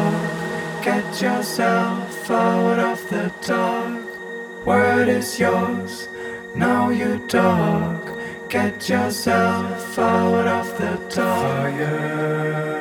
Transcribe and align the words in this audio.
Talk. 0.00 0.82
Get 0.82 1.22
yourself 1.22 2.30
out 2.30 2.78
of 2.78 3.08
the 3.10 3.32
dark. 3.46 4.66
Word 4.66 5.08
is 5.08 5.38
yours. 5.38 6.08
Now 6.54 6.90
you 6.90 7.18
talk. 7.28 8.04
Get 8.48 8.88
yourself 8.88 9.98
out 9.98 10.46
of 10.46 10.66
the 10.78 10.94
dark. 11.14 11.74
Fire. 11.74 12.79